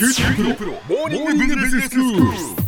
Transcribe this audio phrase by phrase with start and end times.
[0.00, 2.59] 九州大学モーニングビジネススクール。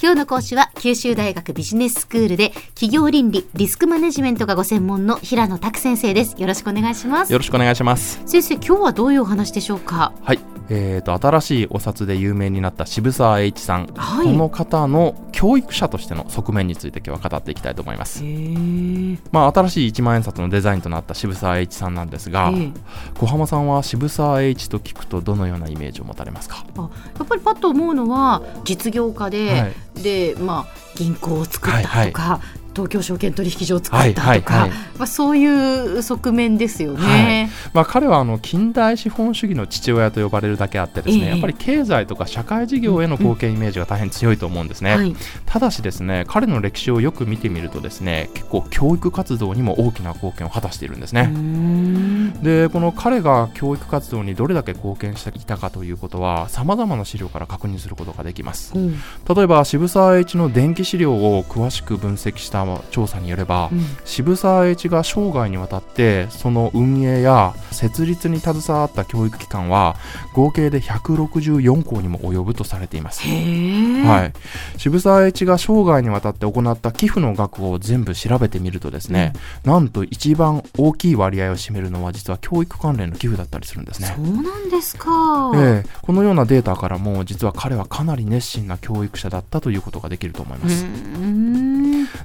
[0.00, 6.40] 今日の講師は九州大学ビジネススクールで企業倫理リスクマネジメントがご専門の平野拓先生です。
[6.40, 7.32] よろしくお願いします。
[7.32, 8.22] よろしくお願いします。
[8.24, 10.12] 先生今日はどういうお話でしょうか？
[10.22, 10.38] はい。
[10.70, 14.26] えー、と新しいお札で有名になった渋沢栄一さん、はい。
[14.26, 22.70] この方の教育者としての側面について今日は語っていきたいと思います、えまあ、新しい一万円札のデザインとなった渋沢栄一さんなんですが、え。
[23.18, 26.66] 小浜さんは渋沢栄一と聞くとどのようなイメージを持たれますか？
[26.76, 32.40] あやっぱりパッと思うのは実業家で、はいでまあ銀行を作ったとか、はいは
[32.78, 34.70] 東京証券取引所を作ったとか、はいはいはい。
[34.70, 37.50] まあ、そういう側面ですよね。
[37.72, 41.30] まあ、彼はあの近代資本主義の父親と呼ばれるだけあってですね、ええ。
[41.30, 58.72] やっぱり経済とか社会事業への貢献イメージが大変強いと思うんですね、はい、ただしですね彼の歴史をよく見てみるとですね結構教育活動にも大きな貢献を果たしているんですね、うーんでこの彼が教育活動にどれだけ貢献していたかということはさまざまな資料から確認することができます。
[58.74, 58.92] うん。
[59.34, 63.84] 例えば渋沢栄一の電気資料を詳しく分析した調査によれば、うん。
[64.04, 69.96] 渋沢栄一が生涯にわたってその運営や設立に携わった教育機関は
[70.34, 73.22] 合計で164校にも及ぶとされています。
[73.26, 74.32] は
[74.76, 79.32] い、渋沢栄一が生涯にわたって行った寄付の額を全部調べてみるとですね、
[79.64, 84.20] なんと一番大きい割合を占めるのは実は教育関連の寄付だったりするんですねそ。
[84.22, 85.52] うなんですか。
[85.54, 90.86] ええこのようなデータからも実は彼はかなり熱心な教育者だったということができると思います。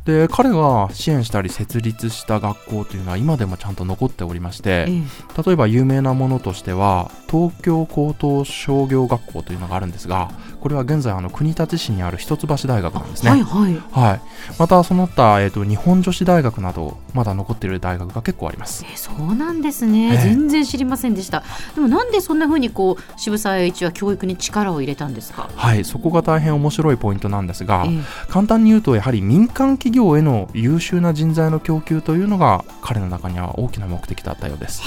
[0.06, 10.32] で彼が支援したり設立した学校というのは今でもちゃんと残っておりましてええ例えば有名なものとしては東京高等商業学校というのがあるんですが
[10.64, 13.32] これは現在あの国立市にある一橋大学なんですね。
[13.32, 13.82] はいはい。
[13.92, 14.22] はい、
[14.58, 18.86] またその他、えー、と日本女子大学などまだ残っている大学が結構あります。
[18.90, 20.18] えそうなんですね、ええ。
[20.18, 21.44] 全然知りませんでした。
[21.76, 34.82] でもなんでそんな風にこう渋沢栄一は教育に力を入れたんですか、はい、そこが大変面白いポイントなんですが、え簡単に言うとやはり民間企業への優秀な人材の供給というのが彼の中には大きな目的だったようです。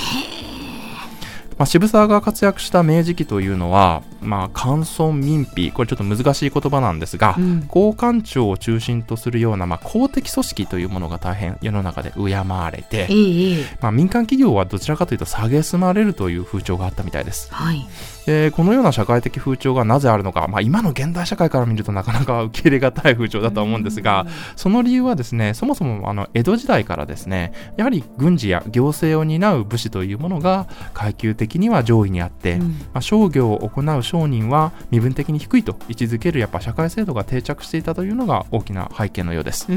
[1.59, 7.63] まあ、渋沢が活躍した明治期というのは、まあ、官村民費これちょっと難しい言葉なんですが、うん。
[7.69, 13.65] 公官庁を中心とするような、まあ、公的組織というものが大変世の中で敬われてえ、えええ。
[13.81, 17.53] まあ、民間企業はどちらかというと蔑まれるという風潮があったみたいです。
[17.53, 17.87] はい。
[18.27, 32.69] でこのような社会的風潮がなぜあるのか、まあ、今の現代社会から見るとなかなか受け入れがたい風潮だとは思うんですが、その理由はですねそもそもあの江戸時代からですねやはり軍事や行政を担う武士というものが階級的には上位にあって、うん。
[32.71, 39.67] まあ、商業を行う商人は身分的に低いと位置づけるやっぱ社会制度が定着していたというのが大きな背景のようです。
[39.71, 39.75] う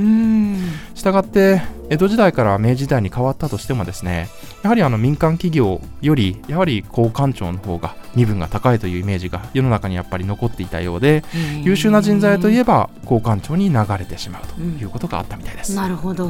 [0.96, 4.30] したがって江戸時代から明治時代に変わったとしてもですね
[4.64, 11.24] やはりあの民間企業よりやはり公官庁の方が身分が高いというイメージが世の中にやっぱり残っていたようで
[11.64, 15.76] 優秀な人材といえば公官庁に流れてしまうということがあったみたいです。
[15.76, 16.28] なるほど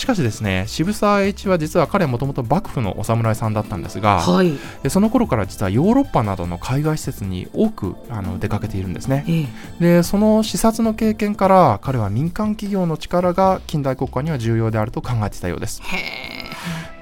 [0.00, 4.52] しかしですね渋沢栄一は実は彼もともと幕府のお侍さんだったんですがはい。
[4.82, 9.24] でその頃から実はヨーロッパなどの海外施設に多くあの出かけているんですね。
[9.28, 9.42] え
[9.82, 9.96] え。
[9.98, 15.82] でその視察の経験から彼は民間企業の力が近代国家には重要であると考えていたようです。
[15.82, 15.96] へ
[16.28, 16.29] え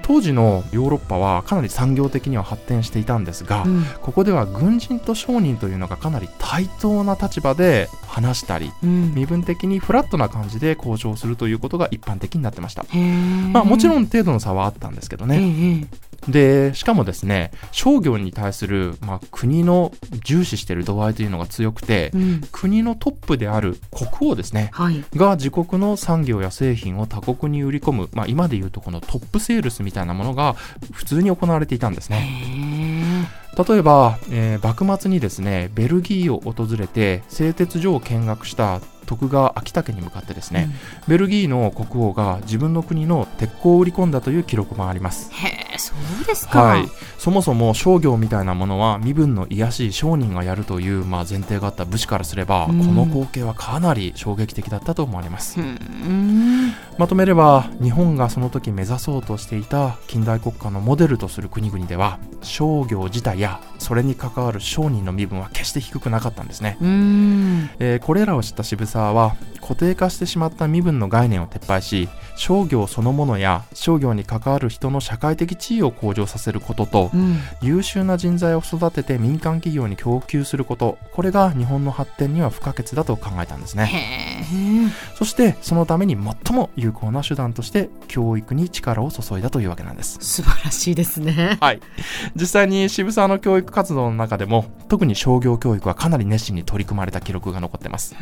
[0.09, 3.85] 当時のヨーロッパはかなり産業的には発展していたんですが、うん。
[4.01, 9.13] ここでは軍人と商人というのがかなり対等な立場で話したりうん。
[9.13, 12.85] 身分的にフラットな感じで交渉するということが一般的になってました。
[13.53, 19.91] まあもちろんん程度の差はあったんですけどね、ええでしかもですね商業に対する、まあ、国の
[20.23, 22.41] 重視している度合いというのが強くて、うん。
[22.51, 25.03] 国のトップである国王ですねはい。
[25.15, 30.53] が自国の産業や製品を他国に売り込む、まあ、今でいうとこのトップセールスみたいなものが
[30.91, 33.25] 普通に行われていたんですへね
[33.55, 40.69] え例えば、えー幕末にですねベルギーを訪れて製鉄所を見学した徳川昭武に向かってですね、
[41.07, 45.33] ベルギーの国王が自分の国の鉄鋼を売り込んだという記録もあります。
[45.33, 46.61] へえそうですか。
[46.61, 52.79] はい、そもそも商業みたいなものは身分の卑しい商人がやるという、まあ、前提があった武士からすれば、うん。
[52.79, 55.59] この光景はかなり衝撃的だったと思われます。
[55.59, 56.73] うーん。
[56.97, 67.69] まとめれば日本がその時目指そうとしていた近代国家のモデルとする国々では商業自体やそれに関わる商人の身分は決して低くなかったんですね、うーん。
[67.79, 84.45] えーこれらを知った渋沢は固定化してしまった身分の概念を撤廃し商業そのものや商業に関わる人の社会的地位を向上させることとうん優秀な人材を育てて民間企業に供給することこれが日本の発展には不可欠だと考えたんですね
[85.15, 90.17] そしてそのために最も有有効な手段として教育に力を注いだというわけなんです。
[90.21, 91.57] 素晴らしいですね。
[91.61, 91.79] はい。
[92.35, 98.15] 実際に渋沢の教育活動の中でも、特に商業教育はかなり熱心に取り組まれた記録が残っています。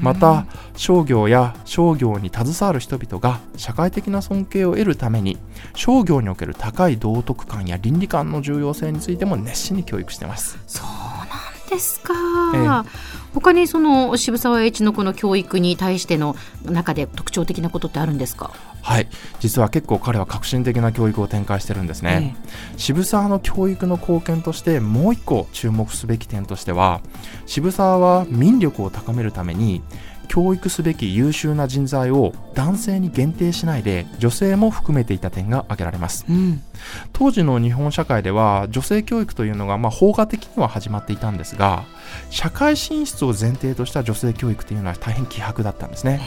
[0.00, 0.46] また、
[0.76, 5.38] 商業や商業に携わる人々が社会的な尊敬を得るために、
[5.74, 10.58] 商業における高い道徳観や倫理観の重要性についても熱心に教育しています。
[10.66, 11.24] そうな
[11.66, 12.12] んですか。
[12.54, 12.88] え
[13.34, 16.36] 他にその渋沢栄一のこの教育に対しての
[16.66, 18.50] 中で特徴的なことってあるんですか？
[18.82, 19.08] はい。
[19.40, 22.36] 実は結構彼は革新的な教育を展開してるんですね。
[22.76, 27.00] 渋沢の教育の貢献としてもう一個注目すべき点としては
[27.46, 29.80] 渋沢は民力を高めるために
[30.28, 36.62] 教育すべき優秀な人材を男性に限定しないで女性も含めていた点が挙げられますうん。
[37.12, 41.84] 当時の日本社会では女性教育というのがまあ法画的には始まっていたんですが
[42.30, 46.20] 社会進出を前提とした女性教育というのは大変希薄だったんですね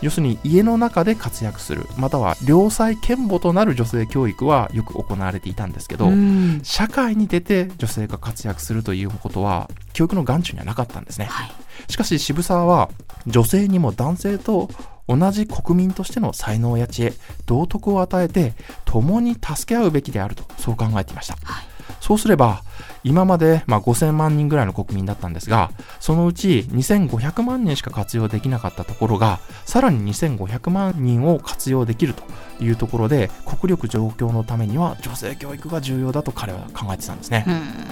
[0.00, 6.60] 要するに家の中で活躍するまたは良妻賢母となる女性教育はよく行われていたんですけど、うん。
[6.62, 11.26] 社会に出て女性が活躍するということは教育の眼中にはなかったんですね。
[11.26, 11.50] はい。
[11.88, 12.90] しかし渋沢は
[13.26, 14.68] 女性にも男性と
[15.06, 17.14] 同じ国民としての才能や知恵
[17.46, 18.52] 道徳を与えて
[18.84, 21.67] 共に助け合うべきであるとそう考えていました、はい
[22.00, 22.62] そうすれば
[23.04, 32.22] 今まで、まあ、5000万人ぐらいの国民だったんですがそのうち2500万人しか活用できなかったところがさらに2500万人を活用できると
[32.62, 37.44] いうところで国力状況のためには女性教育が重要だと彼は考えてたんですね、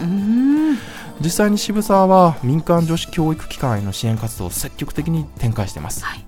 [0.03, 0.79] うん。
[1.21, 6.25] 実際に渋沢は民間女子教育機関への支援活動を積極的に展開しています、はい。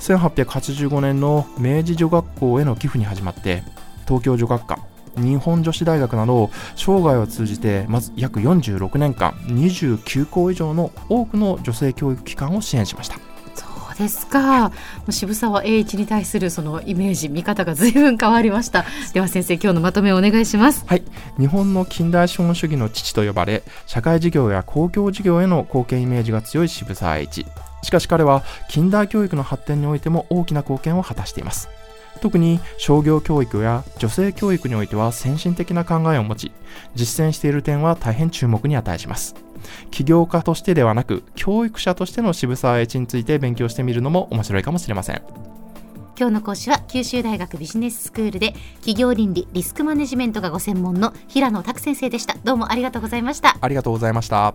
[0.00, 3.62] 1885年の明治女学校への寄付に始まって
[4.06, 4.78] 東京女学科
[5.16, 13.18] 日本女子大学など生涯を通じてまず約46年間29校以上の多くの女性教育機関を支援しました
[13.54, 13.64] そ
[13.94, 14.68] うですか。
[14.68, 14.72] も
[15.08, 18.84] う渋沢栄一に対するそのイメージ見方が随分変わりました。
[19.14, 20.84] では先生今日のまとめをお願いします。
[20.86, 21.02] はい
[21.38, 27.46] 日本の近代資本主義の父と呼ばれ社会事業や公共事業への貢献イメージが強い渋沢栄一
[27.82, 31.68] しかし彼は近代教育の発展においても大きな貢献を果たしています
[32.20, 36.52] 特に商業教育や女性教育においては先進的な考えを持ち
[36.94, 39.34] 実践している点は大変注目に値します
[39.90, 45.22] 起業家としてではなく教育者としての渋沢栄一について勉強してみるのも面白いかもしれません
[46.18, 52.36] 今日の講師は九州大学ビジネススクールで企業倫理リスクマネジメントがご専門の平野拓先生でした。
[52.42, 53.58] どうもありがとうございました。
[53.60, 54.54] ありがとうございました